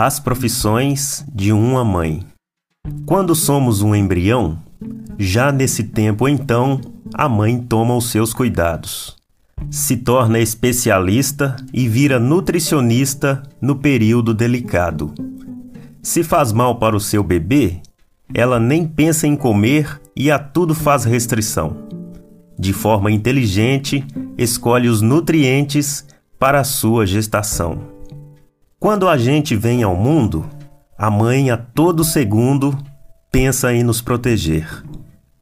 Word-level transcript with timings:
As 0.00 0.20
profissões 0.20 1.24
de 1.34 1.52
uma 1.52 1.84
mãe. 1.84 2.24
Quando 3.04 3.34
somos 3.34 3.82
um 3.82 3.96
embrião, 3.96 4.56
já 5.18 5.50
nesse 5.50 5.82
tempo 5.82 6.28
então, 6.28 6.80
a 7.12 7.28
mãe 7.28 7.58
toma 7.58 7.96
os 7.96 8.08
seus 8.08 8.32
cuidados. 8.32 9.16
Se 9.68 9.96
torna 9.96 10.38
especialista 10.38 11.56
e 11.74 11.88
vira 11.88 12.20
nutricionista 12.20 13.42
no 13.60 13.74
período 13.74 14.32
delicado. 14.32 15.12
Se 16.00 16.22
faz 16.22 16.52
mal 16.52 16.78
para 16.78 16.94
o 16.94 17.00
seu 17.00 17.24
bebê, 17.24 17.80
ela 18.32 18.60
nem 18.60 18.86
pensa 18.86 19.26
em 19.26 19.34
comer 19.34 20.00
e 20.14 20.30
a 20.30 20.38
tudo 20.38 20.76
faz 20.76 21.02
restrição. 21.04 21.76
De 22.56 22.72
forma 22.72 23.10
inteligente, 23.10 24.06
escolhe 24.38 24.88
os 24.88 25.02
nutrientes 25.02 26.06
para 26.38 26.60
a 26.60 26.64
sua 26.64 27.04
gestação. 27.04 27.97
Quando 28.80 29.08
a 29.08 29.18
gente 29.18 29.56
vem 29.56 29.82
ao 29.82 29.96
mundo, 29.96 30.48
a 30.96 31.10
mãe 31.10 31.50
a 31.50 31.56
todo 31.56 32.04
segundo 32.04 32.78
pensa 33.30 33.74
em 33.74 33.82
nos 33.82 34.00
proteger. 34.00 34.84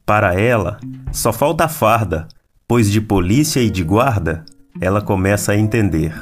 Para 0.06 0.40
ela, 0.40 0.78
só 1.12 1.34
falta 1.34 1.64
a 1.64 1.68
farda, 1.68 2.26
pois 2.66 2.90
de 2.90 2.98
polícia 2.98 3.60
e 3.60 3.68
de 3.68 3.84
guarda 3.84 4.42
ela 4.80 5.02
começa 5.02 5.52
a 5.52 5.56
entender. 5.56 6.14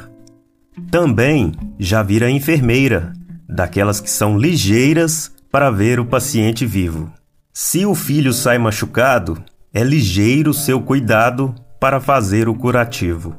Também 0.90 1.52
já 1.78 2.02
vira 2.02 2.28
enfermeira, 2.28 3.12
daquelas 3.48 4.00
que 4.00 4.10
são 4.10 4.36
ligeiras 4.36 5.32
para 5.52 5.70
ver 5.70 6.00
o 6.00 6.04
paciente 6.04 6.66
vivo. 6.66 7.12
Se 7.52 7.86
o 7.86 7.94
filho 7.94 8.32
sai 8.32 8.58
machucado, 8.58 9.40
é 9.72 9.84
ligeiro 9.84 10.52
seu 10.52 10.80
cuidado 10.80 11.54
para 11.78 12.00
fazer 12.00 12.48
o 12.48 12.54
curativo. 12.54 13.36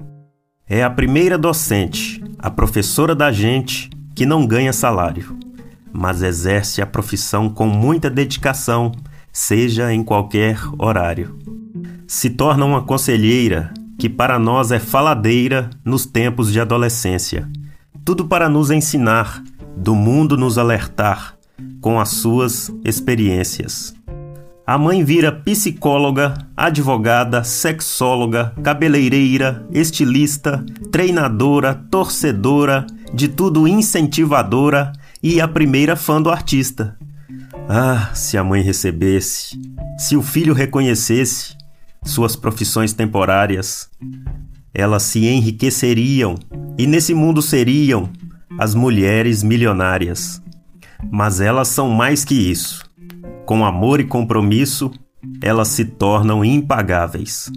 É 0.67 0.81
a 0.81 0.89
primeira 0.89 1.37
docente, 1.37 2.23
a 2.45 2.51
professora 2.51 3.15
da 3.15 3.31
gente, 3.31 3.89
que 4.13 4.23
não 4.23 4.45
ganha 4.45 4.71
salário, 4.71 5.35
mas 5.91 6.21
exerce 6.21 6.79
a 6.79 6.85
profissão 6.85 7.49
com 7.49 7.65
muita 7.65 8.07
dedicação, 8.07 8.91
seja 9.33 9.91
em 9.91 10.03
qualquer 10.03 10.59
horário. 10.77 11.39
Se 12.07 12.29
torna 12.29 12.63
uma 12.63 12.83
conselheira 12.83 13.73
que 13.97 14.07
para 14.07 14.37
nós 14.37 14.71
é 14.71 14.77
faladeira 14.77 15.71
nos 15.83 16.05
tempos 16.05 16.51
de 16.51 16.59
adolescência. 16.59 17.49
Tudo 18.05 18.25
para 18.25 18.47
nos 18.47 18.69
ensinar, 18.69 19.43
do 19.75 19.95
mundo 19.95 20.37
nos 20.37 20.59
alertar 20.59 21.35
com 21.81 21.99
as 21.99 22.09
suas 22.09 22.71
experiências. 22.83 23.95
A 24.67 24.79
mãe 24.79 25.03
vira 25.03 25.31
psicóloga, 25.31 26.33
advogada, 26.57 27.43
sexóloga, 27.43 28.51
cabeleireira, 28.63 29.63
estilista, 29.71 30.65
treinadora, 30.91 31.75
torcedora, 31.91 32.87
de 33.13 33.27
tudo 33.27 33.67
incentivadora 33.67 34.91
e 35.21 35.39
a 35.39 35.47
primeira 35.47 35.95
fã 35.95 36.19
do 36.19 36.31
artista. 36.31 36.97
Ah, 37.69 38.09
se 38.15 38.39
a 38.39 38.43
mãe 38.43 38.63
recebesse, 38.63 39.61
se 39.99 40.17
o 40.17 40.23
filho 40.23 40.53
reconhecesse 40.53 41.55
suas 42.03 42.35
profissões 42.35 42.91
temporárias, 42.91 43.87
elas 44.73 45.03
se 45.03 45.27
enriqueceriam 45.27 46.33
e 46.75 46.87
nesse 46.87 47.13
mundo 47.13 47.39
seriam 47.39 48.09
as 48.57 48.73
mulheres 48.73 49.43
milionárias. 49.43 50.41
Mas 51.11 51.39
elas 51.39 51.67
são 51.67 51.87
mais 51.91 52.25
que 52.25 52.33
isso 52.33 52.84
com 53.45 53.63
amor 53.63 53.99
e 53.99 54.03
compromisso, 54.03 54.91
elas 55.41 55.69
se 55.69 55.85
tornam 55.85 56.43
impagáveis. 56.43 57.51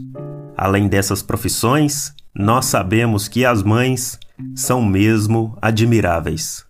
Além 0.56 0.89
dessas 0.89 1.22
profissões, 1.22 2.12
nós 2.34 2.67
sabemos 2.67 3.28
que 3.28 3.44
as 3.44 3.62
mães 3.62 4.19
são 4.55 4.84
mesmo 4.84 5.56
admiráveis. 5.61 6.64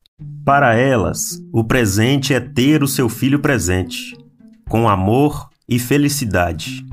Para 0.45 0.75
elas, 0.75 1.41
o 1.53 1.63
presente 1.63 2.33
é 2.33 2.41
ter 2.41 2.83
o 2.83 2.89
seu 2.89 3.09
filho 3.09 3.41
presente, 3.41 4.17
com 4.69 4.89
amor 4.89 5.49
e 5.69 5.79
felicidade. 5.79 6.87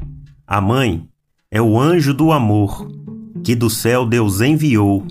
A 0.46 0.59
mãe 0.59 1.08
é 1.50 1.62
o 1.62 1.80
anjo 1.80 2.14
do 2.14 2.31
amor 2.31 2.88
que 3.44 3.56
do 3.56 3.69
céu 3.69 4.06
Deus 4.06 4.41
enviou 4.41 5.06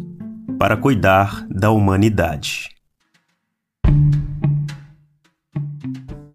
para 0.58 0.76
cuidar 0.76 1.46
da 1.48 1.70
humanidade. 1.70 2.73